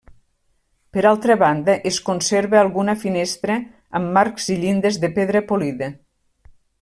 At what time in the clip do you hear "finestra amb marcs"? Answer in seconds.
3.03-4.49